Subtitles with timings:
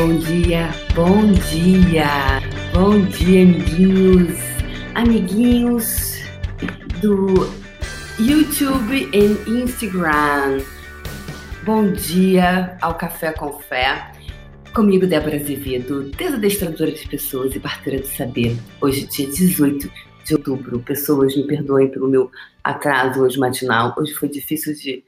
[0.00, 2.40] Bom dia, bom dia,
[2.72, 4.38] bom dia, amiguinhos,
[4.94, 6.22] amiguinhos
[7.02, 7.46] do
[8.18, 10.62] YouTube e Instagram.
[11.64, 14.10] Bom dia ao Café com Fé.
[14.74, 18.56] Comigo, Débora Azevedo, desadestradora de pessoas e parteira de saber.
[18.80, 19.92] Hoje, dia 18
[20.24, 20.80] de outubro.
[20.80, 22.30] Pessoas, me perdoem pelo meu
[22.64, 23.94] atraso hoje matinal.
[23.98, 25.04] Hoje foi difícil de.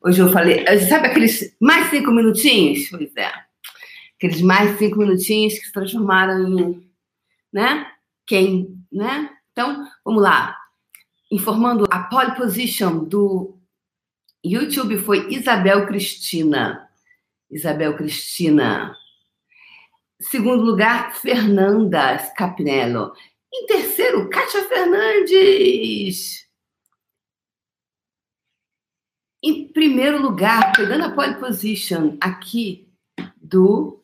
[0.00, 0.64] Hoje eu falei.
[0.88, 2.88] Sabe aqueles mais cinco minutinhos?
[2.90, 3.45] Pois é.
[4.16, 6.90] Aqueles mais cinco minutinhos que se transformaram em.
[7.52, 7.90] Né?
[8.26, 8.82] Quem?
[8.90, 9.30] Né?
[9.52, 10.56] Então, vamos lá.
[11.30, 13.58] Informando a pole position do
[14.44, 16.88] YouTube foi Isabel Cristina.
[17.50, 18.96] Isabel Cristina.
[20.20, 23.12] Segundo lugar, Fernanda Scapinello.
[23.52, 26.46] Em terceiro, Kátia Fernandes.
[29.42, 32.88] Em primeiro lugar, pegando a pole position aqui
[33.36, 34.02] do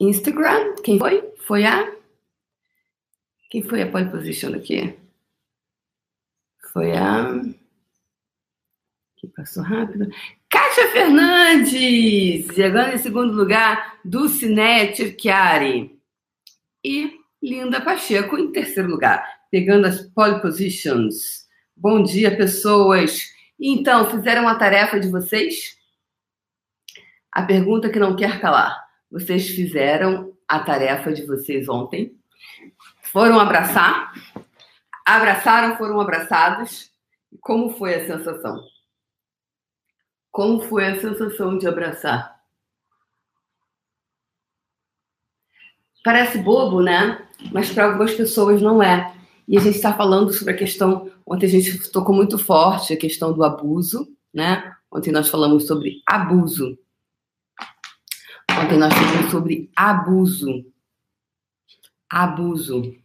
[0.00, 1.28] Instagram, quem foi?
[1.38, 1.92] Foi a.
[3.50, 4.96] Quem foi a pole position aqui?
[6.72, 7.42] Foi a.
[9.16, 10.08] Que passou rápido.
[10.48, 12.46] Kátia Fernandes!
[12.54, 15.98] Chegando em segundo lugar, Dulcinete Chiari.
[16.84, 21.48] E Linda Pacheco em terceiro lugar, pegando as pole positions.
[21.76, 23.26] Bom dia, pessoas.
[23.58, 25.76] Então, fizeram a tarefa de vocês?
[27.32, 28.87] A pergunta que não quer calar.
[29.10, 32.16] Vocês fizeram a tarefa de vocês ontem?
[33.02, 34.12] Foram abraçar?
[35.04, 36.90] Abraçaram, foram abraçados?
[37.40, 38.62] Como foi a sensação?
[40.30, 42.38] Como foi a sensação de abraçar?
[46.04, 47.26] Parece bobo, né?
[47.52, 49.14] Mas para algumas pessoas não é.
[49.46, 51.10] E a gente está falando sobre a questão.
[51.26, 54.74] Ontem a gente tocou muito forte a questão do abuso, né?
[54.92, 56.78] Ontem nós falamos sobre abuso.
[58.62, 60.64] Ontem nós falamos sobre abuso.
[62.10, 62.96] Abuso.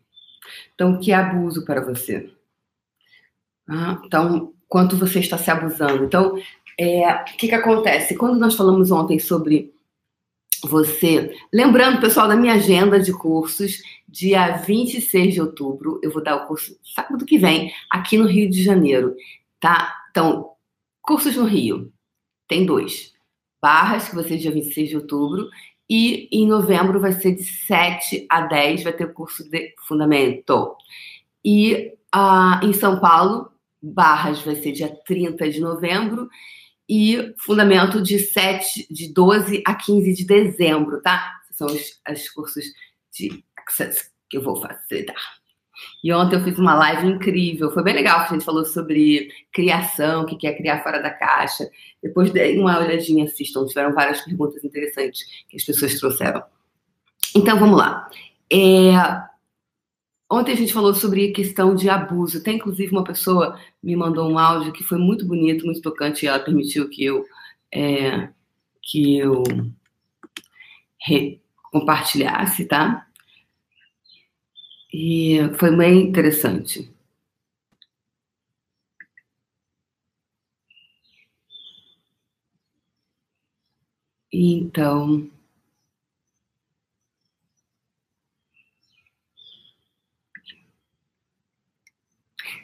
[0.73, 2.31] Então, que abuso para você?
[3.67, 6.05] Ah, então, quanto você está se abusando?
[6.05, 6.35] Então,
[6.77, 8.15] é, o que, que acontece?
[8.15, 9.73] Quando nós falamos ontem sobre
[10.63, 11.35] você.
[11.53, 16.47] Lembrando, pessoal, da minha agenda de cursos, dia 26 de outubro, eu vou dar o
[16.47, 19.15] curso sábado que vem, aqui no Rio de Janeiro,
[19.59, 19.93] tá?
[20.09, 20.51] Então,
[21.01, 21.91] cursos no Rio,
[22.47, 23.12] tem dois.
[23.63, 25.49] Barras, que vai ser dia 26 de outubro,
[25.89, 30.75] e em novembro vai ser de 7 a 10, vai ter o curso de fundamento.
[31.45, 36.27] E uh, em São Paulo, Barras vai ser dia 30 de novembro,
[36.89, 41.31] e fundamento de 7, de 12 a 15 de dezembro, tá?
[41.51, 42.65] São os, os cursos
[43.13, 45.15] de Access que eu vou facilitar.
[46.03, 50.23] E ontem eu fiz uma live incrível, foi bem legal, a gente falou sobre criação,
[50.23, 51.67] o que é criar fora da caixa.
[52.01, 56.43] Depois dei uma olhadinha, assistam, tiveram várias perguntas interessantes que as pessoas trouxeram.
[57.35, 58.07] Então vamos lá.
[58.51, 58.93] É,
[60.33, 62.41] Ontem a gente falou sobre questão de abuso.
[62.41, 66.27] Tem inclusive uma pessoa me mandou um áudio que foi muito bonito, muito tocante, e
[66.27, 67.23] ela permitiu que eu
[67.71, 68.29] é,
[68.81, 69.43] que eu
[70.99, 71.39] re,
[71.71, 73.05] compartilhasse, tá?
[74.93, 76.93] E foi bem interessante.
[84.31, 85.29] Então,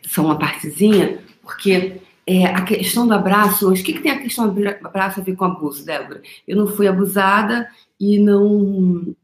[0.04, 4.54] só uma partezinha, porque é, a questão do abraço, o que, que tem a questão
[4.54, 6.22] do abraço a ver com abuso, Débora?
[6.48, 7.70] Eu não fui abusada
[8.00, 9.16] e não.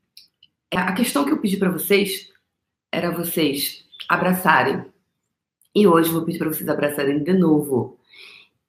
[0.71, 2.34] É, a questão que eu pedi para vocês
[2.95, 4.85] era vocês abraçarem.
[5.75, 7.99] E hoje vou pedir para vocês abraçarem de novo.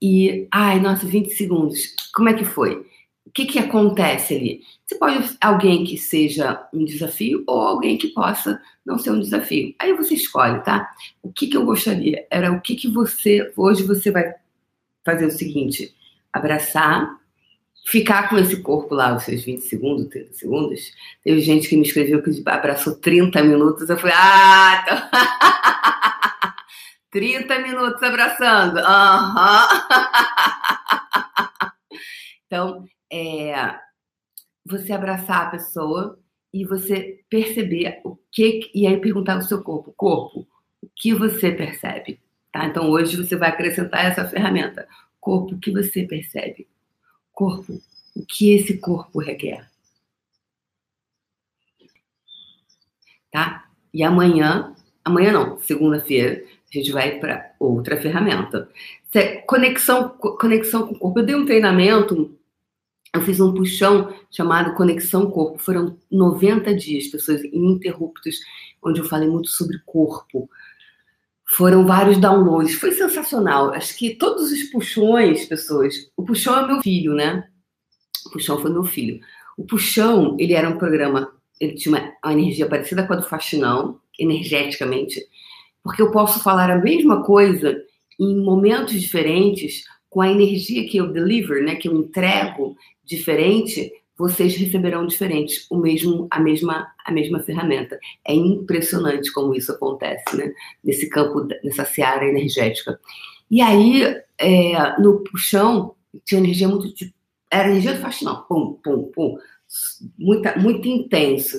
[0.02, 1.94] E, ai, nossa, 20 segundos.
[2.12, 2.84] Como é que foi?
[3.24, 4.62] O que, que acontece ali?
[4.84, 9.74] Você pode alguém que seja um desafio ou alguém que possa não ser um desafio.
[9.78, 10.90] Aí você escolhe, tá?
[11.22, 13.52] O que, que eu gostaria era o que, que você.
[13.56, 14.34] Hoje você vai
[15.04, 15.94] fazer o seguinte:
[16.32, 17.20] abraçar,
[17.86, 20.92] ficar com esse corpo lá, os seus 20 segundos, 30 segundos.
[21.22, 23.88] Teve gente que me escreveu que abraçou 30 minutos.
[23.88, 24.96] Eu falei, ah, então...
[27.12, 28.78] 30 minutos abraçando.
[28.78, 29.66] Uhum.
[32.46, 33.78] então, é,
[34.64, 36.18] você abraçar a pessoa
[36.52, 40.46] e você perceber o que e aí perguntar ao seu corpo, corpo,
[40.82, 42.20] o que você percebe,
[42.52, 42.66] tá?
[42.66, 44.86] Então hoje você vai acrescentar essa ferramenta,
[45.20, 46.66] corpo, o que você percebe,
[47.36, 47.80] corpo,
[48.16, 49.68] o que esse corpo requer,
[53.30, 53.70] tá?
[53.92, 54.74] E amanhã,
[55.04, 58.68] amanhã não, segunda-feira a gente vai para outra ferramenta.
[59.46, 61.20] Conexão, conexão com o corpo.
[61.20, 62.36] Eu dei um treinamento
[63.16, 65.58] eu fiz um puxão chamado Conexão Corpo.
[65.58, 68.36] Foram 90 dias, pessoas ininterruptos,
[68.82, 70.50] onde eu falei muito sobre corpo.
[71.48, 72.74] Foram vários downloads.
[72.74, 73.72] Foi sensacional.
[73.72, 76.10] Acho que todos os puxões, pessoas.
[76.16, 77.46] O puxão é meu filho, né?
[78.26, 79.20] O puxão foi meu filho.
[79.56, 81.32] O puxão, ele era um programa.
[81.60, 85.24] Ele tinha uma, energia parecida com a do faxinão, energeticamente,
[85.82, 87.80] porque eu posso falar a mesma coisa
[88.18, 94.56] em momentos diferentes, com a energia que eu deliver, né, que eu entrego diferente, vocês
[94.56, 97.98] receberão diferentes o mesmo a mesma a mesma ferramenta.
[98.26, 100.52] É impressionante como isso acontece, né?
[100.82, 102.98] Nesse campo, nessa seara energética.
[103.50, 104.02] E aí,
[104.38, 106.88] é, no puxão, tinha energia muito
[107.50, 109.38] era energia do faxinão, pum, pum, pum,
[110.18, 111.58] muita, muito intenso.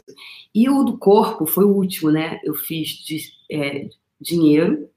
[0.54, 2.40] E o do corpo foi o último, né?
[2.44, 3.88] Eu fiz de, é,
[4.20, 4.90] dinheiro,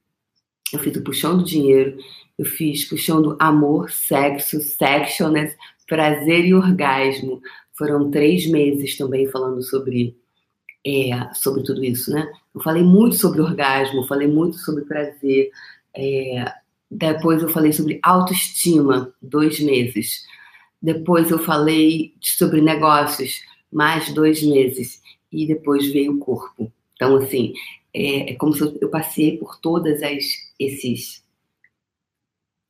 [0.73, 1.97] eu fiz o puxão do dinheiro,
[2.39, 5.57] eu fiz puxão do amor, sexo, sexualness,
[5.91, 7.43] prazer e orgasmo.
[7.77, 10.17] Foram três meses também falando sobre,
[10.87, 12.31] é, sobre tudo isso, né?
[12.55, 15.51] Eu falei muito sobre orgasmo, falei muito sobre prazer.
[15.95, 16.45] É,
[16.89, 20.25] depois eu falei sobre autoestima, dois meses.
[20.81, 25.03] Depois eu falei sobre negócios, mais dois meses.
[25.33, 26.73] E depois veio o corpo.
[26.95, 27.53] Então, assim,
[27.93, 30.25] é, é como se eu, passei por todas as
[30.59, 31.25] esses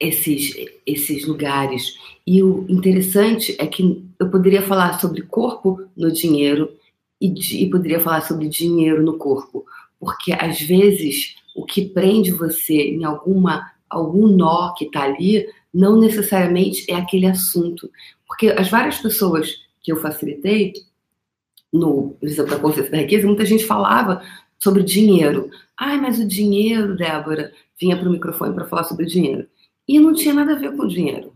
[0.00, 0.54] esses,
[0.86, 1.94] esses lugares.
[2.26, 6.72] E o interessante é que eu poderia falar sobre corpo no dinheiro
[7.20, 7.32] e,
[7.62, 9.66] e poderia falar sobre dinheiro no corpo,
[9.98, 15.98] porque às vezes o que prende você em alguma algum nó que está ali não
[15.98, 17.90] necessariamente é aquele assunto,
[18.26, 20.72] porque as várias pessoas que eu facilitei
[21.72, 24.22] no exemplo da consciência da riqueza, muita gente falava
[24.58, 25.50] sobre dinheiro.
[25.76, 29.46] Ai, mas o dinheiro, Débora, vinha para o microfone para falar sobre dinheiro.
[29.90, 31.34] E não tinha nada a ver com dinheiro.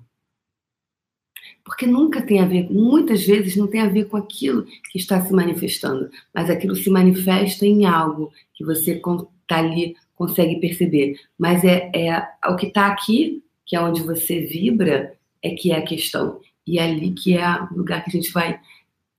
[1.65, 5.21] Porque nunca tem a ver, muitas vezes não tem a ver com aquilo que está
[5.27, 11.19] se manifestando, mas aquilo se manifesta em algo que você está ali, consegue perceber.
[11.37, 15.79] Mas é, é o que está aqui, que é onde você vibra, é que é
[15.79, 16.41] a questão.
[16.65, 18.61] E é ali que é o lugar que a gente vai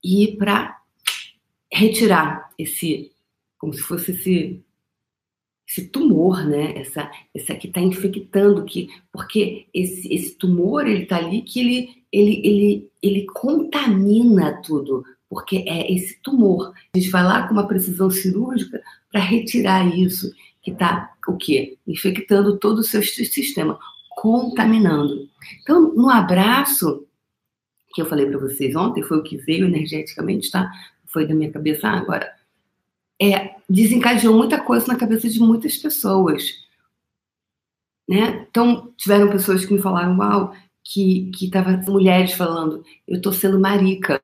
[0.02, 0.80] ir para
[1.70, 3.12] retirar esse,
[3.58, 4.65] como se fosse esse
[5.68, 6.78] esse tumor, né?
[6.78, 11.90] Essa, essa que está infectando, que porque esse, esse tumor ele está ali que ele,
[12.12, 16.72] ele, ele, ele contamina tudo, porque é esse tumor.
[16.94, 18.82] A gente vai lá com uma precisão cirúrgica
[19.12, 20.32] para retirar isso
[20.62, 21.78] que está o quê?
[21.88, 23.80] Infectando todo o seu sistema,
[24.10, 25.28] contaminando.
[25.62, 27.06] Então, no abraço
[27.94, 30.70] que eu falei para vocês ontem, foi o que veio energeticamente, tá?
[31.06, 32.30] Foi da minha cabeça ah, agora
[33.22, 36.66] é, desencadeou muita coisa na cabeça de muitas pessoas.
[38.08, 38.46] Né?
[38.50, 43.60] Então, tiveram pessoas que me falaram, uau, que, que tava mulheres falando, eu estou sendo
[43.60, 44.22] marica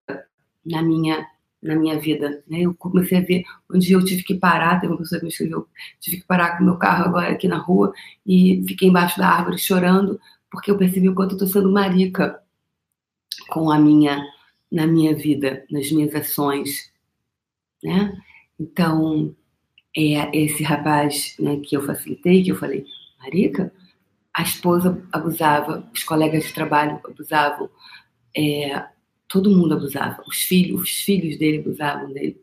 [0.64, 1.28] na minha
[1.62, 2.44] na minha vida.
[2.48, 2.62] Né?
[2.62, 5.68] Eu comecei a ver onde eu tive que parar, tem uma pessoa que me escreveu,
[6.00, 7.94] tive que parar com meu carro agora aqui na rua
[8.26, 12.42] e fiquei embaixo da árvore chorando, porque eu percebi o quanto eu estou sendo marica
[13.50, 14.26] com a minha,
[14.72, 16.92] na minha vida, nas minhas ações.
[17.84, 18.12] Né?
[18.62, 19.36] Então,
[19.98, 22.86] é, esse rapaz né, que eu facilitei, que eu falei,
[23.20, 23.74] Marica,
[24.34, 27.70] a esposa abusava, os colegas de trabalho abusavam,
[28.38, 28.86] é,
[29.28, 32.40] todo mundo abusava, os filhos, os filhos dele abusavam dele.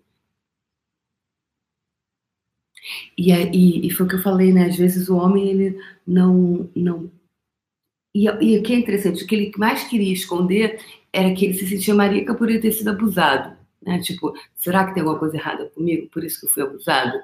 [3.16, 4.66] E, e, e foi o que eu falei, né?
[4.66, 7.10] Às vezes o homem ele não não
[8.14, 10.80] e, e o que é interessante, o que ele mais queria esconder
[11.12, 13.57] era que ele se sentia marica por ele ter sido abusado.
[13.82, 14.00] Né?
[14.00, 16.08] Tipo, será que tem alguma coisa errada comigo?
[16.08, 17.18] Por isso que eu fui abusado?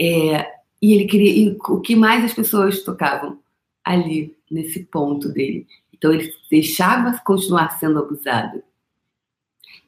[0.00, 1.30] É, e ele queria.
[1.30, 3.38] E o que mais as pessoas tocavam?
[3.84, 5.66] Ali, nesse ponto dele.
[5.92, 8.62] Então, ele deixava continuar sendo abusado.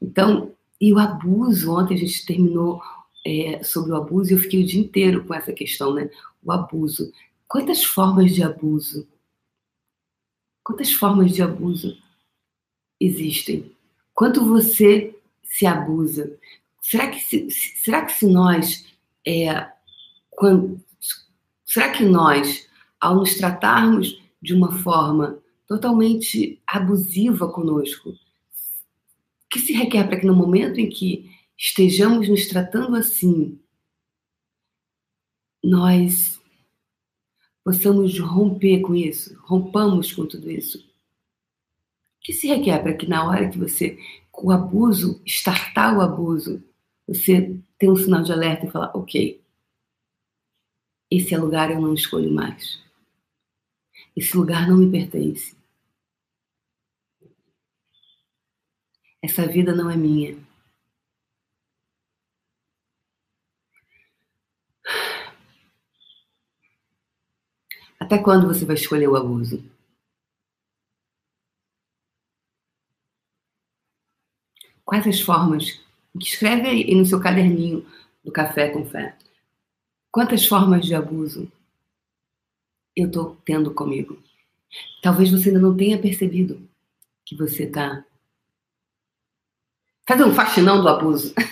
[0.00, 2.82] Então, e o abuso, ontem a gente terminou
[3.26, 6.10] é, sobre o abuso e eu fiquei o dia inteiro com essa questão, né?
[6.42, 7.10] O abuso.
[7.48, 9.08] Quantas formas de abuso?
[10.62, 11.96] Quantas formas de abuso
[13.00, 13.72] existem?
[14.12, 15.13] Quanto você
[15.54, 16.36] se abusa?
[16.80, 18.84] Será que se, será que se nós,
[19.24, 19.70] é,
[20.30, 20.82] quando,
[21.64, 22.68] será que nós,
[23.00, 28.12] ao nos tratarmos de uma forma totalmente abusiva conosco,
[29.48, 33.58] que se requer para que no momento em que estejamos nos tratando assim,
[35.62, 36.42] nós
[37.62, 40.78] possamos romper com isso, rompamos com tudo isso?
[40.78, 43.96] O que se requer para que na hora que você
[44.36, 46.62] o abuso, startar o abuso,
[47.06, 49.42] você tem um sinal de alerta e falar, ok,
[51.10, 52.82] esse é lugar eu não escolho mais.
[54.16, 55.56] Esse lugar não me pertence.
[59.22, 60.36] Essa vida não é minha.
[67.98, 69.73] Até quando você vai escolher o abuso?
[74.84, 75.80] Quais as formas?
[76.20, 77.86] Escreve aí no seu caderninho
[78.24, 79.16] do café com fé.
[80.10, 81.50] Quantas formas de abuso
[82.94, 84.18] eu estou tendo comigo?
[85.02, 86.68] Talvez você ainda não tenha percebido
[87.24, 88.04] que você está
[90.06, 91.34] fazendo um faxinão do abuso.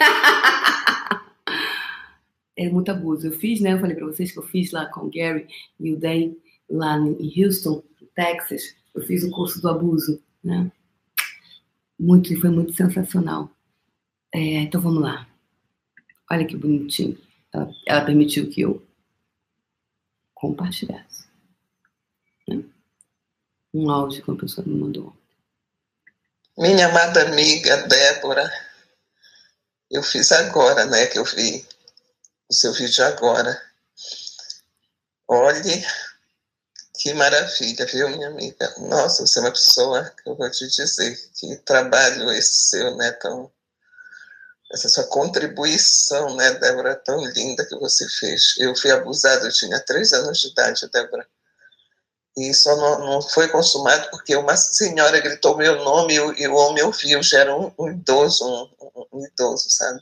[2.57, 3.27] é muito abuso.
[3.27, 3.73] Eu fiz, né?
[3.73, 5.49] Eu falei para vocês que eu fiz lá com o Gary
[5.81, 6.35] e o Dan,
[6.71, 7.83] lá em Houston,
[8.15, 8.77] Texas.
[8.95, 10.71] Eu fiz o curso do abuso, né?
[12.03, 13.49] Muito, foi muito sensacional.
[14.35, 15.25] É, então vamos lá.
[16.29, 17.17] Olha que bonitinho.
[17.53, 18.85] Ela, ela permitiu que eu
[20.35, 21.29] compartilhasse.
[22.49, 22.65] Né?
[23.73, 25.17] Um áudio que uma pessoa me mandou.
[26.59, 28.51] Minha amada amiga Débora,
[29.89, 31.65] eu fiz agora, né, que eu vi
[32.51, 33.63] o seu vídeo agora.
[35.29, 35.85] Olhe,
[37.03, 38.73] que maravilha, viu, minha amiga?
[38.79, 43.11] Nossa, você é uma pessoa que eu vou te dizer, que trabalho esse seu, né,
[43.11, 43.51] tão...
[44.73, 48.55] Essa sua contribuição, né, Débora, tão linda que você fez.
[48.59, 51.27] Eu fui abusada, eu tinha três anos de idade, Débora.
[52.37, 56.85] E só não, não foi consumado porque uma senhora gritou meu nome e, o homem
[56.85, 60.01] ouviu, já era um, um idoso, um, um idoso, sabe?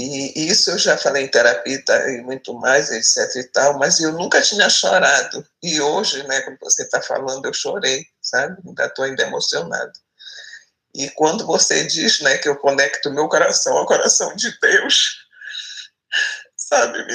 [0.00, 4.12] E isso eu já falei em terapia e muito mais, etc e tal, mas eu
[4.12, 5.46] nunca tinha chorado.
[5.62, 8.56] E hoje, né, como você está falando, eu chorei, sabe?
[8.66, 9.92] Ainda estou ainda emocionado.
[10.94, 15.26] E quando você diz, né, que eu conecto meu coração ao coração de Deus,
[16.56, 17.06] sabe?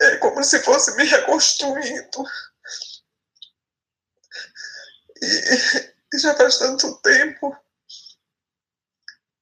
[0.00, 2.24] É como se fosse me reconstruindo.
[5.22, 7.56] E já faz tanto tempo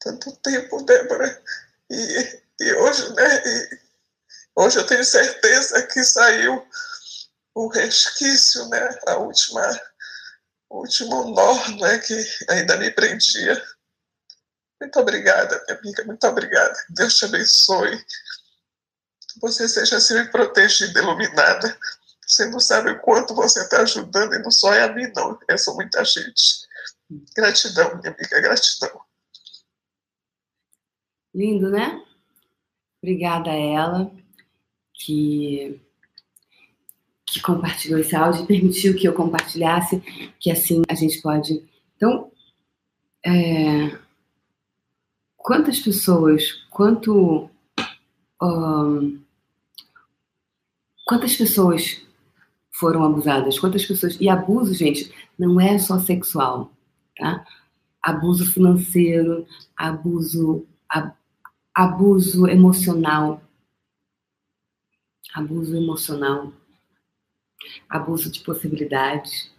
[0.04, 1.42] tanto tempo, Débora.
[1.90, 3.42] E, e hoje, né?
[3.46, 3.80] E
[4.54, 6.64] hoje eu tenho certeza que saiu
[7.54, 8.98] o resquício, né?
[9.06, 9.62] A última,
[10.68, 11.98] o último nó, né?
[11.98, 12.14] Que
[12.50, 13.60] ainda me prendia.
[14.80, 16.76] Muito obrigada, minha amiga, muito obrigada.
[16.90, 18.04] Deus te abençoe.
[19.40, 21.78] Você seja sempre protegida, iluminada.
[22.26, 25.38] Você não sabe o quanto você está ajudando, e não só é a mim, não.
[25.48, 26.66] É só muita gente.
[27.34, 29.03] Gratidão, minha amiga, gratidão.
[31.34, 32.00] Lindo, né?
[33.02, 34.10] Obrigada a ela
[34.94, 35.80] que,
[37.26, 40.00] que compartilhou esse áudio e permitiu que eu compartilhasse,
[40.38, 41.62] que assim a gente pode.
[41.96, 42.30] Então,
[43.26, 43.98] é,
[45.36, 47.50] quantas pessoas, quanto.
[48.40, 49.20] Um,
[51.04, 52.00] quantas pessoas
[52.70, 53.58] foram abusadas?
[53.58, 54.16] Quantas pessoas.
[54.20, 56.72] E abuso, gente, não é só sexual,
[57.16, 57.44] tá?
[58.00, 60.66] Abuso financeiro, abuso
[61.74, 63.42] abuso emocional.
[65.34, 66.52] Abuso emocional.
[67.88, 69.52] Abuso de possibilidades.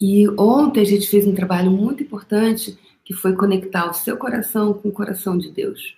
[0.00, 4.72] E ontem a gente fez um trabalho muito importante que foi conectar o seu coração
[4.72, 5.96] com o coração de Deus.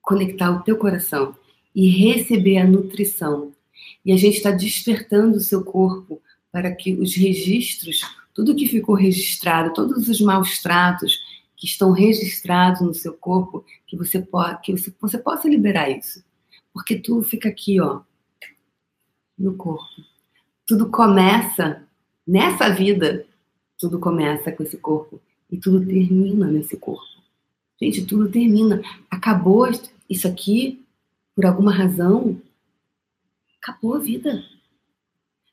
[0.00, 1.36] Conectar o teu coração
[1.74, 3.52] e receber a nutrição.
[4.04, 6.20] E a gente está despertando o seu corpo
[6.50, 8.00] para que os registros,
[8.34, 11.18] tudo que ficou registrado, todos os maus tratos,
[11.60, 14.26] que estão registrados no seu corpo, que você,
[14.62, 16.24] que você, você possa liberar isso.
[16.72, 18.00] Porque tudo fica aqui, ó,
[19.38, 20.02] no corpo.
[20.66, 21.86] Tudo começa
[22.26, 23.26] nessa vida,
[23.78, 27.04] tudo começa com esse corpo e tudo termina nesse corpo.
[27.80, 28.80] Gente, tudo termina.
[29.10, 29.68] Acabou
[30.08, 30.82] isso aqui
[31.36, 32.40] por alguma razão.
[33.62, 34.42] Acabou a vida.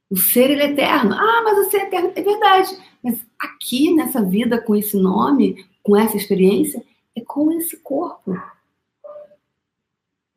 [0.09, 1.13] O ser ele é eterno.
[1.13, 2.77] Ah, mas o ser é eterno é verdade.
[3.03, 6.83] Mas aqui nessa vida com esse nome, com essa experiência
[7.15, 8.33] é com esse corpo.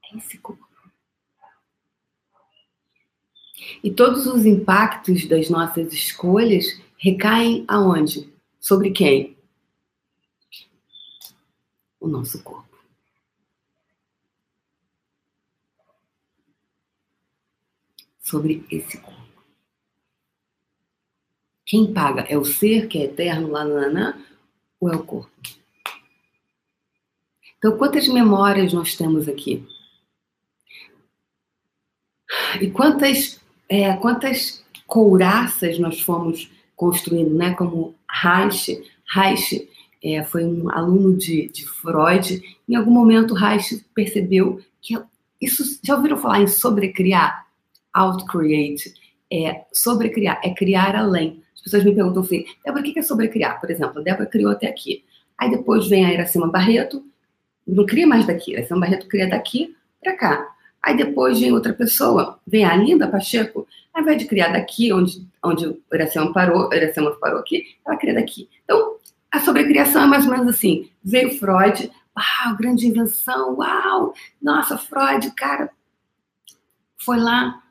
[0.05, 0.65] É esse corpo.
[3.83, 8.33] E todos os impactos das nossas escolhas recaem aonde?
[8.61, 9.37] Sobre quem?
[11.99, 12.79] O nosso corpo.
[18.21, 19.21] Sobre esse corpo.
[21.67, 24.30] Quem paga é o ser que é eterno lá no Nanã
[24.81, 25.31] ou é o corpo?
[27.59, 29.67] Então, quantas memórias nós temos aqui?
[32.61, 37.55] E quantas, é, quantas couraças nós fomos construindo, né?
[37.55, 38.83] Como Reich,
[39.13, 39.69] Reich
[40.03, 42.43] é, foi um aluno de, de Freud.
[42.67, 44.99] Em algum momento, Reich percebeu que
[45.41, 45.63] isso.
[45.85, 47.47] Já ouviram falar em sobrecriar?
[47.93, 48.95] Outcreate.
[49.33, 51.43] é sobrecriar, é criar além.
[51.61, 53.61] As pessoas me perguntam assim, Débora, o que é sobrecriar?
[53.61, 55.05] Por exemplo, a Débora criou até aqui.
[55.37, 57.05] Aí depois vem a Iracema Barreto,
[57.67, 60.49] não cria mais daqui, a Iracema Barreto cria daqui para cá.
[60.83, 65.27] Aí depois vem outra pessoa, vem a Linda Pacheco, ao invés de criar daqui, onde,
[65.45, 68.49] onde Iracema parou, Iracema parou aqui, ela cria daqui.
[68.65, 68.97] Então,
[69.31, 70.89] a sobrecriação é mais ou menos assim.
[71.05, 75.71] Veio Freud, uau, grande invenção, uau, nossa, Freud, cara,
[76.99, 77.63] foi lá,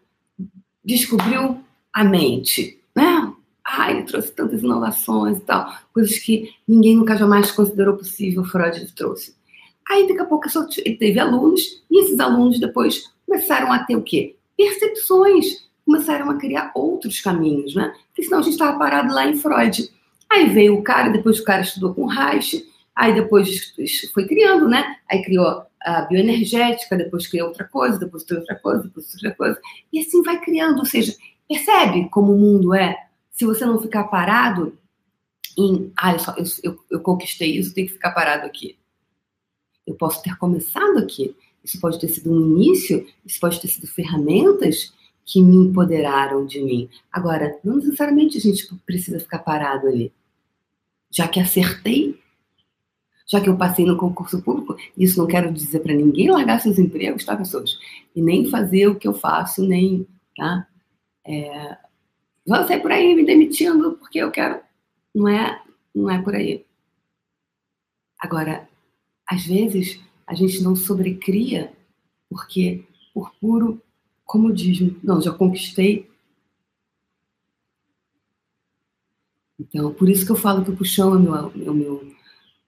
[0.86, 1.60] descobriu
[1.92, 2.79] a mente?
[3.72, 8.92] Ah, ele trouxe tantas inovações e tal, coisas que ninguém nunca jamais considerou possível, Freud
[8.96, 9.36] trouxe.
[9.88, 10.48] Aí, daqui a pouco,
[10.84, 14.36] ele teve alunos, e esses alunos depois começaram a ter o quê?
[14.58, 17.94] Percepções, começaram a criar outros caminhos, né?
[18.08, 19.88] Porque senão a gente estava parado lá em Freud.
[20.32, 23.74] Aí veio o cara, depois o cara estudou com Reich, aí depois
[24.14, 24.96] foi criando, né?
[25.10, 29.60] Aí criou a bioenergética, depois criou outra coisa, depois criou outra coisa, depois outra coisa.
[29.94, 31.16] E assim vai criando, ou seja,
[31.48, 33.09] percebe como o mundo é?
[33.40, 34.78] Se você não ficar parado
[35.58, 38.78] em, ah, eu, só, eu, eu, eu conquistei isso, tem que ficar parado aqui.
[39.88, 41.34] Eu posso ter começado aqui.
[41.64, 44.94] Isso pode ter sido um início, isso pode ter sido ferramentas
[45.26, 46.90] que me empoderaram de mim.
[47.10, 50.12] Agora, não necessariamente a gente precisa ficar parado ali.
[51.10, 52.20] Já que acertei,
[53.26, 56.78] já que eu passei no concurso público, isso não quero dizer para ninguém largar seus
[56.78, 57.80] empregos, tá, pessoas?
[58.14, 60.06] E nem fazer o que eu faço, nem,
[60.36, 60.68] tá?
[61.26, 61.78] É,
[62.50, 64.60] vou sair por aí me demitindo porque eu quero.
[65.14, 65.62] Não é,
[65.94, 66.66] não é por aí.
[68.20, 68.68] Agora,
[69.28, 71.72] às vezes, a gente não sobrecria
[72.30, 73.82] porque, por puro
[74.26, 76.10] comodismo, não, já conquistei.
[79.60, 82.16] Então, por isso que eu falo que o puxão é, meu, é, o, meu,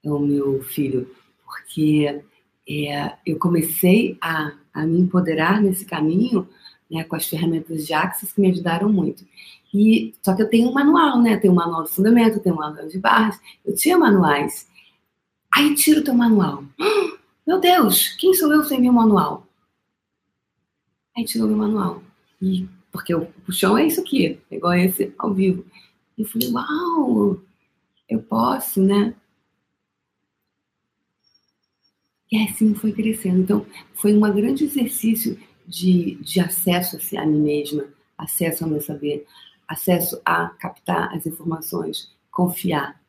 [0.04, 2.22] é o meu filho, porque
[2.68, 6.48] é, eu comecei a, a me empoderar nesse caminho
[6.92, 9.24] né, com as ferramentas de Axis que me ajudaram muito.
[9.72, 11.38] E só que eu tenho um manual, né?
[11.38, 14.68] Tenho um manual de fundamento, tenho um manual de barras, eu tinha manuais.
[15.54, 16.62] Aí tira o teu manual.
[17.46, 19.48] Meu Deus, quem sou eu sem meu manual?
[21.16, 22.00] Aí tirou meu manual.
[22.40, 25.64] E, porque o puxão é isso aqui, é igual esse ao vivo.
[26.16, 27.40] E eu falei, uau,
[28.08, 29.12] eu posso, né?
[32.30, 33.40] E assim foi crescendo.
[33.40, 39.26] Então, foi um grande exercício de, de acesso a mim mesma, acesso ao meu saber,
[39.66, 43.00] acesso a captar as informações, confiar,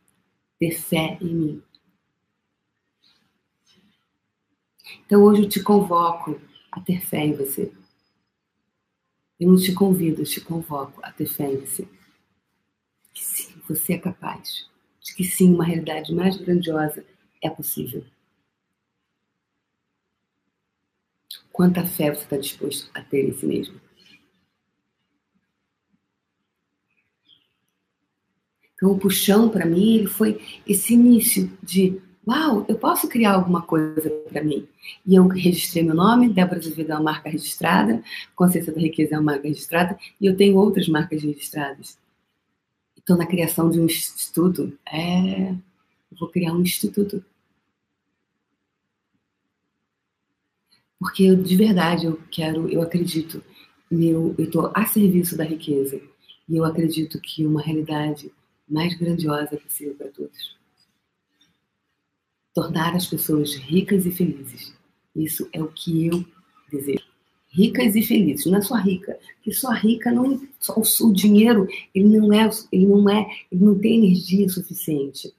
[0.60, 1.64] ter fé em mim.
[5.06, 6.40] Então hoje eu te convoco
[6.72, 7.72] a ter fé em você.
[9.40, 11.88] Eu não te convido, eu te convoco a ter fé em você.
[13.14, 14.70] Que sim, você é capaz.
[15.02, 17.06] De que sim, uma realidade mais grandiosa
[17.42, 18.06] é possível.
[21.54, 23.80] Quanta fé você está disposto a ter em si mesmo?
[28.74, 33.62] Então, o puxão, para mim, ele foi esse início de uau, eu posso criar alguma
[33.62, 34.68] coisa para mim.
[35.06, 38.04] E eu registrei meu nome, Débora Azevedo é uma marca registrada,
[38.36, 42.00] Consciência da Riqueza é uma marca registrada, e eu tenho outras marcas registradas.
[42.98, 44.76] Estou na criação de um instituto.
[44.92, 45.54] É,
[46.20, 47.24] vou criar um instituto.
[51.04, 53.44] Porque eu, de verdade eu quero, eu acredito,
[53.92, 56.02] eu estou a serviço da riqueza.
[56.48, 58.32] E eu acredito que uma realidade
[58.68, 60.54] mais grandiosa é possível para todos
[62.54, 64.74] tornar as pessoas ricas e felizes.
[65.16, 66.24] Isso é o que eu
[66.72, 67.06] desejo.
[67.50, 71.68] Ricas e felizes, não é só rica, porque só rica não, só o, o dinheiro,
[71.94, 75.32] ele não é, ele não é, ele não tem energia suficiente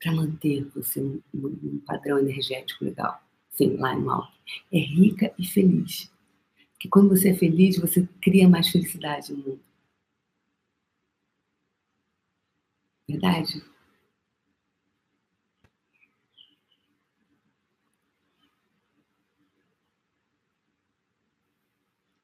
[0.00, 3.20] para manter você num, num padrão energético legal,
[3.66, 4.32] lá no alto.
[4.72, 6.10] É rica e feliz.
[6.72, 9.60] Porque quando você é feliz, você cria mais felicidade no mundo.
[13.08, 13.62] Verdade?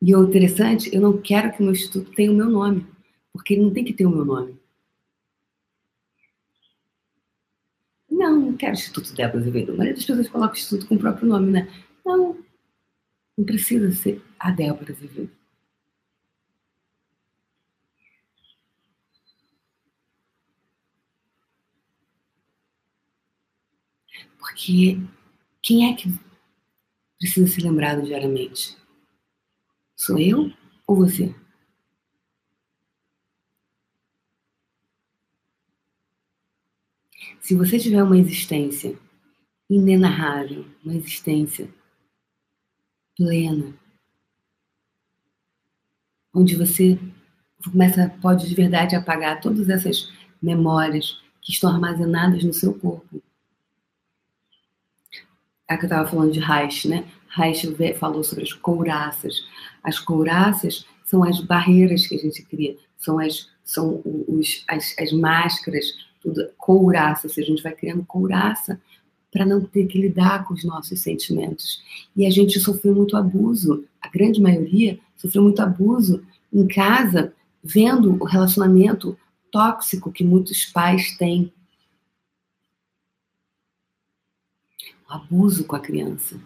[0.01, 2.87] E o interessante, eu não quero que o meu instituto tenha o meu nome,
[3.33, 4.61] porque ele não tem que ter o meu nome.
[8.55, 9.73] Não, quero Instituto Débora Azevedo.
[9.73, 11.69] A maioria das pessoas coloca instituto com o próprio nome, né?
[12.07, 12.39] Não,
[13.37, 15.31] não precisa ser a Débora Azevedo.
[24.39, 24.99] Porque
[25.61, 26.09] quem é que
[27.19, 28.77] precisa ser lembrado diariamente?
[29.97, 30.53] Sou eu
[30.87, 31.35] ou você?
[37.45, 38.99] Se você tiver uma existência
[39.69, 41.69] inenarrável, uma existência
[43.15, 43.75] plena,
[46.33, 46.99] onde você
[47.63, 53.23] começa, pode de verdade apagar todas essas memórias que estão armazenadas no seu corpo.
[55.69, 57.07] É que eu estava falando de Reich, né?
[57.29, 57.67] Reich
[57.99, 59.35] falou sobre as couraças.
[59.83, 65.13] As couraças são as barreiras que a gente cria, são as, são os, as, as
[65.13, 65.93] máscaras,
[66.25, 68.81] tudo, couraça, ou seja, a gente vai criando couraça
[69.31, 71.83] para não ter que lidar com os nossos sentimentos.
[72.17, 78.15] E a gente sofreu muito abuso, a grande maioria sofreu muito abuso em casa, vendo
[78.23, 79.19] o relacionamento
[79.51, 81.53] tóxico que muitos pais têm.
[85.09, 86.41] O abuso com a criança.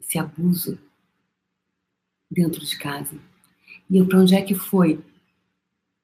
[0.00, 0.78] Esse abuso
[2.30, 3.16] dentro de casa.
[3.88, 5.02] E para onde é que foi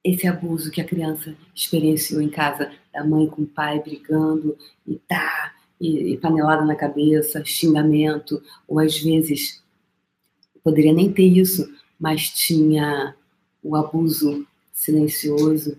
[0.03, 4.57] esse abuso que a criança experienciou em casa, da mãe com o pai brigando
[4.87, 9.63] e tá, e, e panelada na cabeça, xingamento, ou às vezes
[10.63, 13.15] poderia nem ter isso, mas tinha
[13.61, 15.77] o abuso silencioso,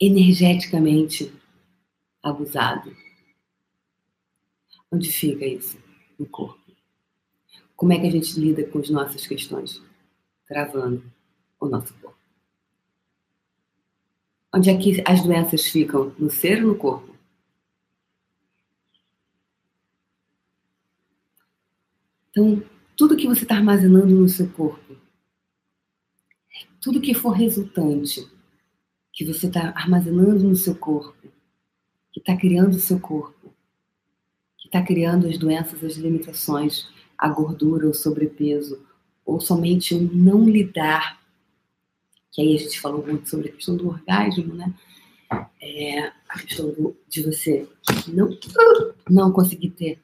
[0.00, 1.32] energeticamente
[2.22, 2.96] abusado.
[4.90, 5.78] Onde fica isso?
[6.18, 6.58] No corpo.
[7.76, 9.82] Como é que a gente lida com as nossas questões?
[10.46, 11.04] Travando
[11.60, 12.18] o nosso corpo.
[14.54, 16.14] Onde é que as doenças ficam?
[16.18, 17.14] No ser ou no corpo?
[22.30, 22.62] Então,
[22.96, 24.96] tudo que você está armazenando no seu corpo,
[26.80, 28.28] tudo que for resultante
[29.12, 31.28] que você está armazenando no seu corpo,
[32.12, 33.52] que está criando o seu corpo,
[34.56, 38.80] que está criando as doenças, as limitações, a gordura, o sobrepeso,
[39.24, 41.20] ou somente o não lidar
[42.32, 44.72] que aí a gente falou muito sobre a questão do orgasmo, né?
[45.60, 47.68] É, a questão do, de você
[48.08, 48.38] não,
[49.08, 50.00] não conseguir ter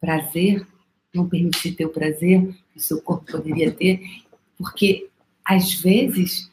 [0.00, 0.66] prazer,
[1.14, 4.22] não permitir ter o prazer que o seu corpo poderia ter,
[4.58, 5.08] porque
[5.44, 6.50] às vezes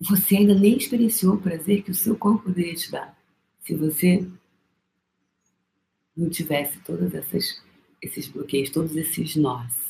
[0.00, 3.18] você ainda nem experienciou o prazer que o seu corpo poderia te dar.
[3.60, 4.26] Se você
[6.16, 7.12] não tivesse todos
[8.02, 9.89] esses bloqueios, todos esses nós.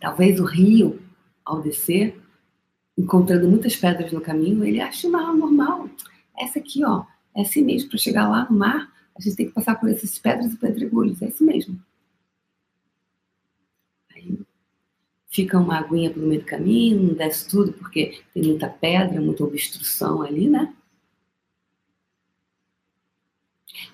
[0.00, 1.02] Talvez o rio,
[1.44, 2.20] ao descer,
[2.96, 5.88] encontrando muitas pedras no caminho, ele ache uma normal.
[6.36, 7.88] Essa aqui, ó, é assim mesmo.
[7.88, 11.20] Para chegar lá no mar, a gente tem que passar por essas pedras e pedregulhos.
[11.22, 11.80] É assim mesmo.
[14.14, 14.38] Aí
[15.28, 19.44] fica uma aguinha pelo meio do caminho, não desce tudo, porque tem muita pedra, muita
[19.44, 20.72] obstrução ali, né?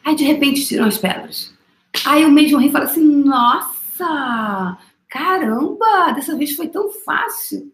[0.05, 1.55] Aí de repente tiram as pedras.
[2.05, 4.79] Aí o mesmo rio fala assim: nossa,
[5.11, 7.73] Caramba, dessa vez foi tão fácil.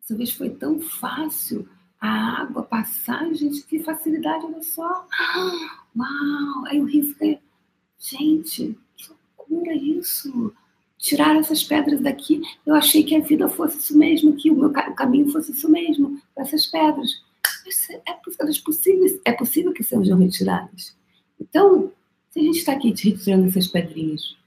[0.00, 1.68] Dessa vez foi tão fácil.
[2.00, 5.06] A água passar, gente, que facilidade, olha só.
[5.96, 6.66] Uau!
[6.66, 7.40] Aí o rio fica.
[7.96, 9.08] Gente, que
[9.38, 10.52] loucura isso!
[10.98, 12.42] Tirar essas pedras daqui.
[12.66, 15.70] Eu achei que a vida fosse isso mesmo, que o meu o caminho fosse isso
[15.70, 17.22] mesmo, essas pedras.
[17.64, 18.02] Mas é,
[18.40, 20.96] elas possíveis, é possível que sejam retiradas.
[21.40, 21.92] Então,
[22.30, 24.39] se a gente está aqui retirando essas pedrinhas,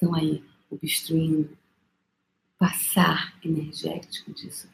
[0.00, 1.56] estão aí obstruindo
[2.58, 4.68] passar energético disso.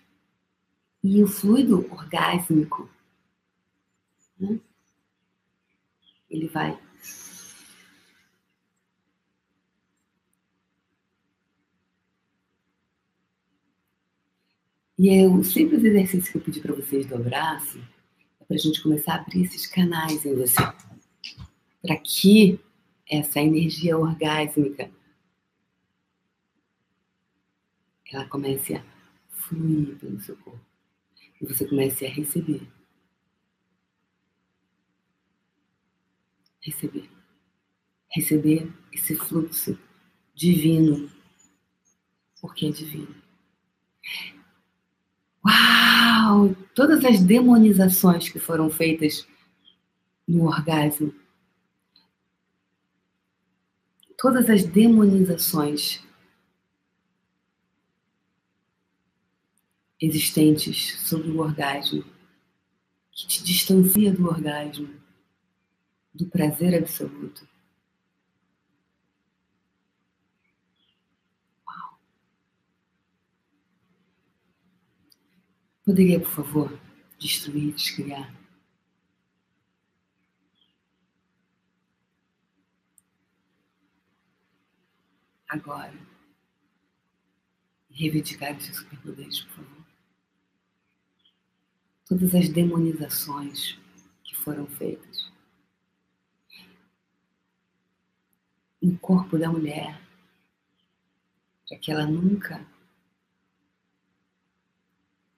[1.03, 2.89] E o fluido orgásmico,
[4.39, 4.61] né?
[6.31, 6.79] ele vai
[14.99, 17.79] E é o simples exercício que eu pedi para vocês do abraço
[18.41, 20.63] é para a gente começar a abrir esses canais em você.
[21.83, 22.59] Para que
[23.07, 24.91] essa energia orgásmica
[28.13, 28.85] ela comece a
[29.29, 30.61] fluir pelo seu corpo.
[31.41, 32.67] E você comece a receber.
[36.61, 37.11] Receber.
[38.09, 39.79] Receber esse fluxo
[40.35, 41.11] divino.
[42.41, 43.15] Porque é divino.
[45.45, 46.55] Uau!
[46.75, 49.27] Todas as demonizações que foram feitas
[50.27, 51.15] no orgasmo.
[54.17, 56.06] Todas as demonizações
[60.01, 62.05] existentes sobre o orgasmo,
[63.11, 64.95] que te distancia do orgasmo,
[66.15, 67.49] do prazer absoluto.
[71.67, 71.99] Uau!
[75.85, 76.81] Poderia, por favor,
[77.19, 78.35] destruir, descriar?
[85.49, 85.95] Agora,
[87.89, 89.76] reivindicar esses superpoderes, por favor
[92.07, 93.79] todas as demonizações
[94.25, 95.27] que foram feitas.
[98.87, 100.01] no corpo da mulher,
[101.69, 102.65] para que ela nunca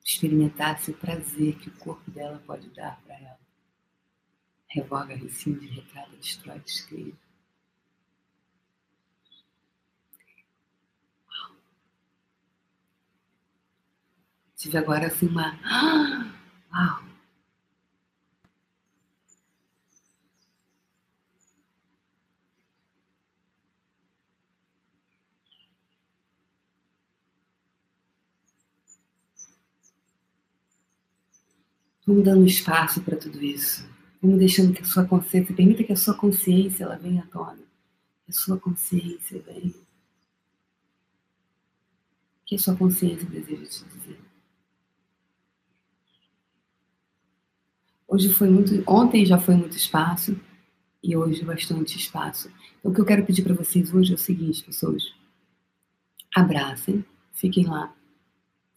[0.04, 3.40] experimentasse o prazer que o corpo dela pode dar para ela.
[4.68, 7.16] Revoga, rescinde, retrata, destrói, descreve.
[14.56, 15.58] Tive agora assim uma.
[16.78, 17.02] Uau!
[32.06, 33.84] Vamos dando espaço para tudo isso.
[34.22, 37.58] Vamos deixando que a sua consciência, permita que a sua consciência ela venha à tona.
[38.24, 39.70] Que a sua consciência venha.
[39.70, 39.74] O
[42.46, 44.27] que a sua consciência deseja te dizer?
[48.10, 50.34] Hoje foi muito, ontem já foi muito espaço
[51.02, 52.50] e hoje bastante espaço.
[52.78, 55.12] Então, o que eu quero pedir para vocês hoje é o seguinte, pessoas:
[56.34, 57.94] abracem, fiquem lá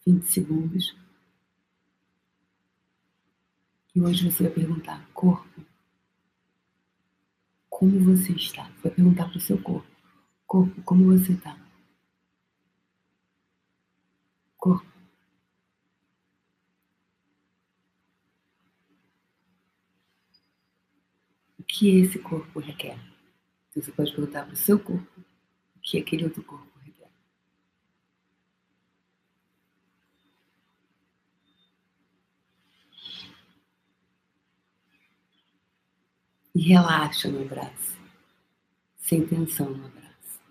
[0.06, 0.94] 20 segundos.
[3.94, 5.64] E hoje você vai perguntar, corpo,
[7.70, 8.70] como você está?
[8.82, 9.88] Vai perguntar para o seu corpo,
[10.46, 11.58] corpo, como você está?
[14.58, 14.91] Corpo,
[21.72, 22.98] que esse corpo requer.
[23.70, 25.20] Então, você pode perguntar para o seu corpo
[25.74, 27.08] o que aquele outro corpo requer.
[36.54, 37.98] E relaxa no abraço,
[38.98, 40.42] sem tensão no abraço.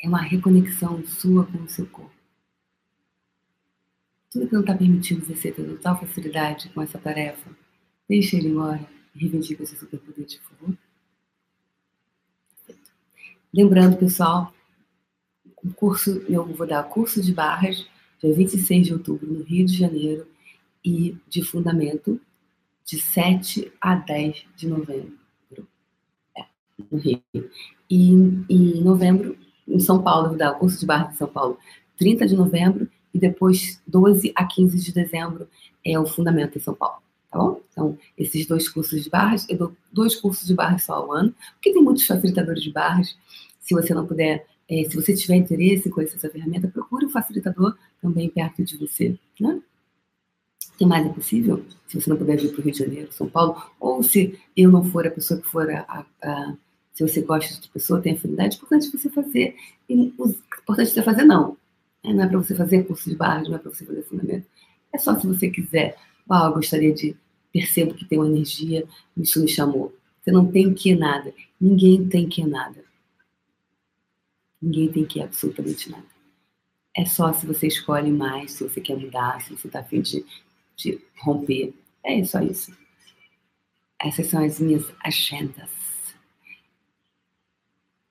[0.00, 2.10] É uma reconexão sua com o seu corpo.
[4.28, 7.61] Tudo que não está permitindo você ter total facilidade com essa tarefa,
[8.08, 10.78] Deixa ele embora e reivindica esse superpoder, por favor.
[13.52, 14.52] Lembrando, pessoal,
[15.62, 17.86] o curso, eu vou dar curso de barras
[18.20, 20.26] dia 26 de outubro no Rio de Janeiro
[20.84, 22.20] e de fundamento
[22.84, 25.18] de 7 a 10 de novembro.
[26.36, 26.44] É,
[26.90, 27.22] no Rio.
[27.90, 28.10] E
[28.48, 29.36] em novembro,
[29.66, 31.58] em São Paulo, vou dar o curso de barras em São Paulo,
[31.96, 35.48] 30 de novembro, e depois 12 a 15 de dezembro
[35.84, 37.02] é o fundamento em São Paulo
[37.32, 37.60] tá bom?
[37.72, 41.34] Então, esses dois cursos de barras, eu dou dois cursos de barras só ao ano,
[41.54, 43.16] porque tem muitos facilitadores de barras.
[43.58, 47.10] Se você não puder, é, se você tiver interesse em conhecer essa ferramenta, procure um
[47.10, 49.60] facilitador também perto de você, né?
[50.74, 51.64] O que mais é possível?
[51.88, 54.70] Se você não puder vir para o Rio de Janeiro, São Paulo, ou se eu
[54.70, 56.56] não for a pessoa que for a, a, a
[56.92, 59.56] se você gosta de pessoa, tem afinidade, é importante você fazer.
[59.88, 61.56] E, importante você fazer, não.
[62.04, 64.46] É, não é para você fazer curso de barras, não é para você fazer fundamento.
[64.92, 65.96] É só se você quiser.
[66.28, 67.16] Uau, eu gostaria de
[67.52, 68.86] percebo que tem uma energia,
[69.16, 69.94] isso me chamou.
[70.20, 71.34] Você não tem que nada.
[71.60, 72.84] Ninguém tem que nada.
[74.60, 76.06] Ninguém tem que absolutamente nada.
[76.96, 80.24] É só se você escolhe mais, se você quer mudar, se você está afim de,
[80.76, 81.74] de romper.
[82.04, 82.76] É só isso.
[84.00, 85.70] Essas são as minhas agendas.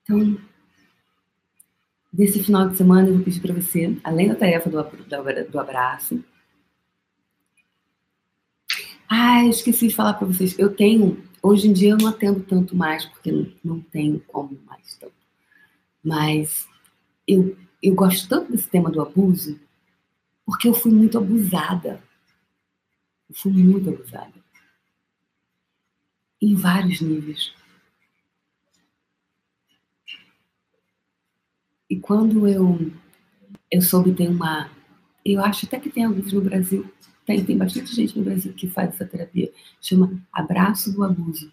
[0.02, 0.38] Então,
[2.12, 5.60] desse final de semana, eu vou pedir para você, além da tarefa do, do, do
[5.60, 6.22] abraço,
[9.12, 10.58] ah, esqueci de falar para vocês.
[10.58, 14.96] Eu tenho, hoje em dia eu não atendo tanto mais, porque não, tenho como mais
[14.96, 15.12] tanto.
[16.02, 16.66] Mas
[17.28, 19.60] eu, eu gosto tanto desse tema do abuso,
[20.46, 22.02] porque eu fui muito abusada.
[23.28, 24.32] Eu fui muito abusada.
[26.40, 27.52] Em vários níveis.
[31.88, 32.90] E quando eu,
[33.70, 34.70] eu soube ter uma.
[35.22, 36.90] Eu acho até que tem alguns no Brasil
[37.36, 39.50] tem, tem bastante gente no Brasil que faz essa terapia.
[39.80, 41.50] Chama Abraço do Abuso.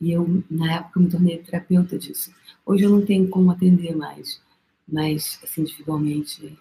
[0.00, 2.32] E eu, na época, me tornei terapeuta disso.
[2.64, 4.40] Hoje eu não tenho como atender mais,
[4.86, 6.58] mas, assim, individualmente,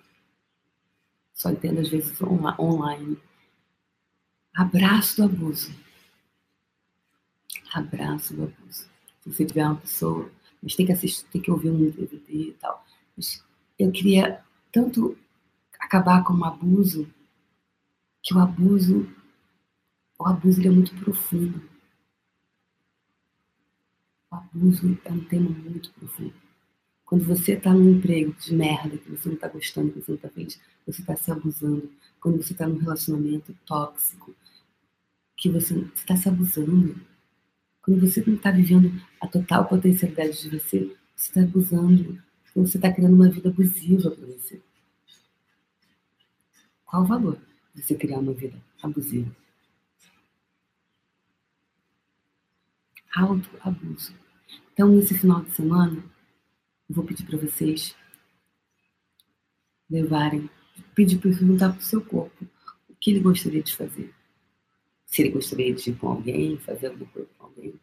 [1.33, 2.17] só entendo às vezes
[2.59, 3.17] online.
[4.55, 5.75] Abraço do abuso.
[7.73, 8.87] Abraço do abuso.
[9.21, 10.31] Se você tiver uma pessoa,
[10.63, 12.85] mas tem que assistir, tem que ouvir um DVD e tal.
[13.17, 13.43] Mas
[13.77, 15.17] eu queria tanto
[15.77, 17.05] acabar com o abuso
[18.25, 19.07] que o abuso,
[20.17, 21.61] o abuso é muito profundo.
[24.31, 26.33] O abuso é um tema muito profundo.
[27.05, 30.15] Quando você está num emprego de merda, que você não está gostando, que você não
[30.15, 31.87] está feliz, você está se abusando.
[32.19, 34.35] Quando você está num relacionamento tóxico,
[35.37, 36.99] que você está se abusando.
[37.83, 42.19] Quando você não está vivendo a total potencialidade de você, você está abusando.
[42.51, 44.59] Quando você está criando uma vida abusiva para você.
[46.83, 47.39] Qual o valor?
[47.75, 49.35] Você criar uma vida abusiva.
[53.15, 54.13] Autoabuso.
[54.73, 56.03] Então, nesse final de semana,
[56.89, 57.95] eu vou pedir para vocês
[59.89, 60.49] levarem,
[60.93, 62.45] pedir para perguntar para o seu corpo
[62.89, 64.13] o que ele gostaria de fazer.
[65.05, 67.79] Se ele gostaria de ir com alguém, fazer alguma coisa com alguém.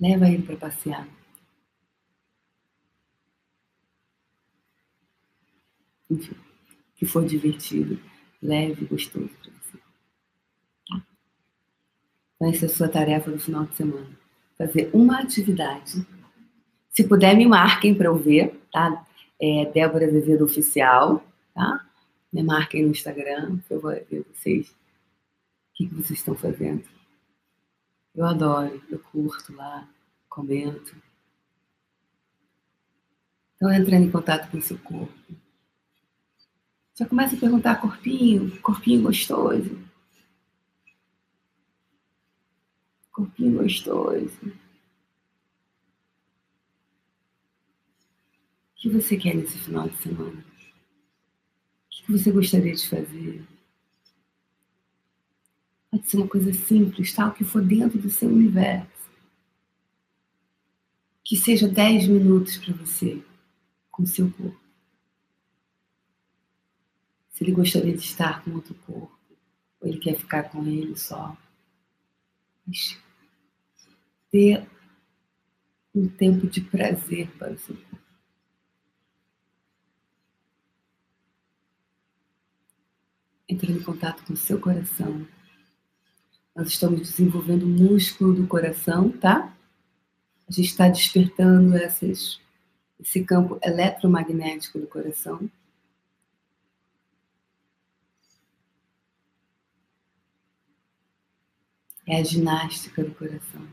[0.00, 1.08] Leva ele para passear.
[6.10, 6.36] Enfim,
[6.98, 7.98] que for divertido,
[8.42, 9.78] leve e gostoso para você.
[12.34, 14.18] Então, essa é a sua tarefa do final de semana.
[14.58, 16.04] Fazer uma atividade.
[16.90, 19.06] Se puder, me marquem para eu ver, tá?
[19.40, 21.88] É Débora Azevedo Oficial, tá?
[22.32, 24.68] Me marquem no Instagram, que eu vou ver vocês.
[24.68, 24.74] O
[25.74, 26.82] que, que vocês estão fazendo?
[28.12, 29.88] Eu adoro, eu curto lá,
[30.28, 30.96] comento.
[33.54, 35.14] Então, entrando em contato com o seu corpo.
[36.98, 39.78] Já começa a perguntar corpinho, corpinho gostoso.
[43.12, 44.36] Corpinho gostoso.
[44.42, 44.52] O
[48.74, 50.40] que você quer nesse final de semana?
[50.40, 53.46] O que você gostaria de fazer?
[55.92, 59.08] Pode ser uma coisa simples, tal, que for dentro do seu universo.
[61.24, 63.22] Que seja 10 minutos para você
[63.88, 64.67] com o seu corpo
[67.38, 69.16] se ele gostaria de estar com outro corpo,
[69.80, 71.36] ou ele quer ficar com ele só.
[72.66, 72.98] Mas
[74.28, 74.68] ter
[75.94, 77.98] um tempo de prazer para o seu corpo.
[83.48, 85.24] Entrando em contato com o seu coração.
[86.56, 89.56] Nós estamos desenvolvendo o músculo do coração, tá?
[90.48, 92.40] A gente está despertando essas,
[92.98, 95.48] esse campo eletromagnético do coração.
[102.10, 103.68] É a ginástica do coração.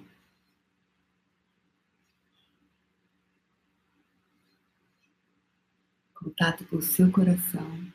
[6.14, 7.94] Contato com o seu coração.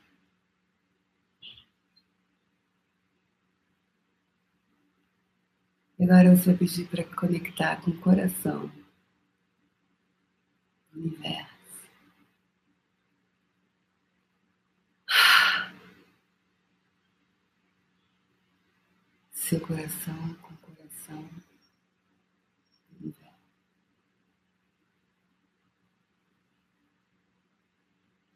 [6.00, 8.72] Agora você vai pedir para conectar com o coração,
[10.94, 11.59] o universo.
[19.50, 21.28] Seu coração com o coração.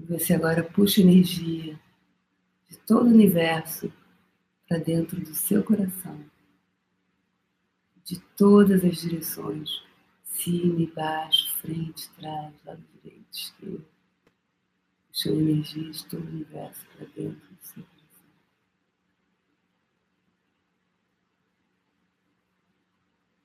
[0.00, 1.78] Você agora puxa energia
[2.68, 3.92] de todo o universo
[4.68, 6.18] para dentro do seu coração,
[8.02, 9.70] de todas as direções,
[10.24, 13.86] cima e baixo, frente, trás, lado direito, esquerdo.
[15.06, 17.93] Puxando energia de todo o universo para dentro do seu coração.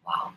[0.10, 0.34] Uau!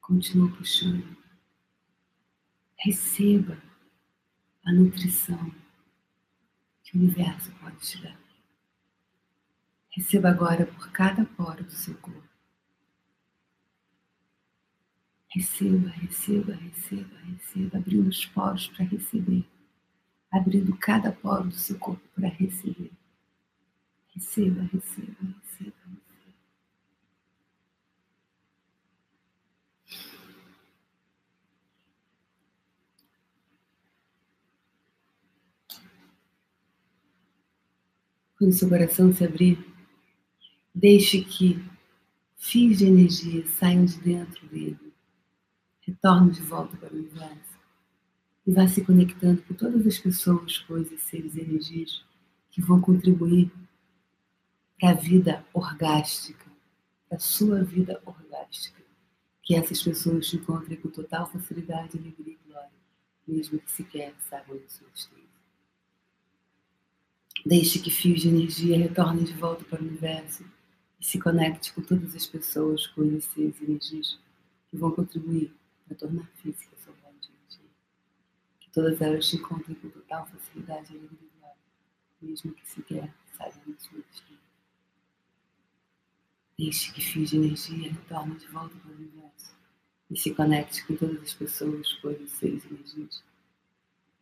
[0.00, 1.16] Continua puxando.
[2.78, 3.60] Receba
[4.64, 5.52] a nutrição
[6.84, 8.25] que o universo pode te dar.
[9.96, 12.22] Receba agora por cada poro do seu corpo.
[15.28, 19.48] Receba, receba, receba, receba, abrindo os poros para receber.
[20.30, 22.92] Abrindo cada poro do seu corpo para receber.
[24.14, 26.36] Receba, receba, receba, receba.
[38.36, 39.65] Quando seu coração se abrir,
[40.78, 41.58] Deixe que
[42.36, 44.92] fios de energia saiam de dentro dele,
[45.80, 47.56] retorne de volta para o universo
[48.46, 52.04] e vá se conectando com todas as pessoas, coisas, seres e energias
[52.50, 53.50] que vão contribuir
[54.78, 56.44] para a vida orgástica,
[57.08, 58.82] para a sua vida orgástica.
[59.42, 62.68] Que essas pessoas te encontrem com total facilidade, alegria e glória,
[63.26, 65.26] mesmo que sequer saibam da sua existência.
[67.46, 70.44] Deixe que fios de energia retornem de volta para o universo
[71.00, 74.18] e se conecte com todas as pessoas, coisas, seres e energias
[74.70, 75.54] que vão contribuir
[75.86, 77.70] para tornar física a sua de energia.
[78.60, 81.52] Que todas elas te encontrem com total facilidade e alegria,
[82.20, 84.38] mesmo que sequer saibam da sua destino.
[86.58, 89.54] Deixe que fios de energia retornem de volta para o universo
[90.10, 93.22] e se conecte com todas as pessoas, coisas, e energias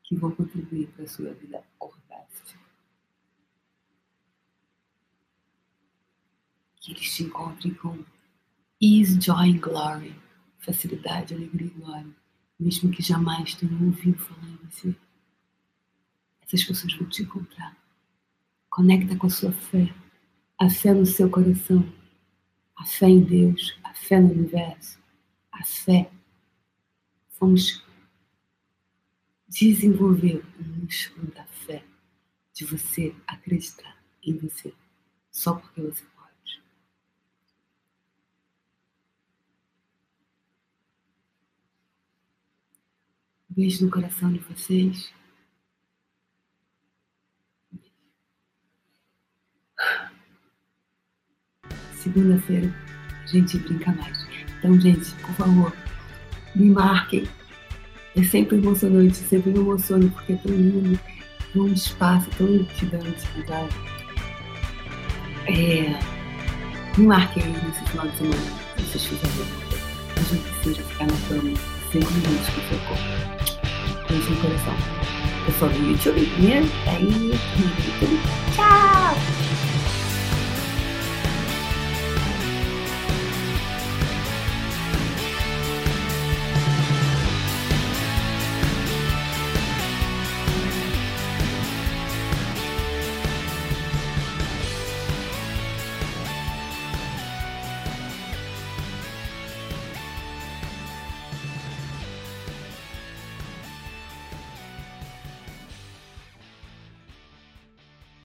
[0.03, 2.04] que vão contribuir para a sua vida orgástica.
[6.85, 8.05] Que eles te encontrem com
[8.79, 10.15] Ease, joy and glory.
[10.59, 12.11] Facilidade, alegria e glória.
[12.61, 14.95] Mesmo que jamais tenham ouvido falar em você.
[16.43, 17.75] Essas pessoas vão te encontrar.
[18.69, 19.95] Conecta com a sua fé.
[20.59, 21.91] A fé no seu coração.
[22.77, 23.75] A fé em Deus.
[23.83, 24.99] A fé no universo.
[25.51, 26.11] A fé.
[27.41, 27.83] Vamos
[29.49, 31.83] desenvolver o músculo da fé.
[32.53, 34.75] De você acreditar em você.
[35.31, 36.15] Só porque você pode.
[43.57, 45.13] Beijo no coração de vocês.
[51.93, 52.75] Segunda-feira
[53.23, 54.27] a gente brinca mais.
[54.59, 55.73] Então, gente, por favor,
[56.57, 57.29] me marquem.
[58.17, 60.99] É sempre emocionante, sempre me emociono porque é tão lindo,
[61.53, 63.73] tão espaço, tão intimidante, sabe?
[65.47, 68.43] É, me marquem aí nesse final de semana,
[68.77, 69.47] se vocês fizerem.
[70.17, 73.05] Mesmo que seja ficar na cama, cinco minutos com o seu corpo.
[74.09, 74.75] Beijo no coração.
[75.47, 76.69] Eu sou do YouTube, né?
[76.89, 78.21] Aí, no YouTube.
[78.53, 79.04] Tchau!